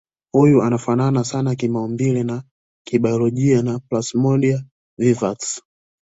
Huyu 0.31 0.61
anafanana 0.63 1.23
sana 1.23 1.55
kimaumbile 1.55 2.23
na 2.23 2.43
kibayolojia 2.87 3.61
na 3.61 3.79
Plasmodium 3.79 4.61
vivax 4.99 5.61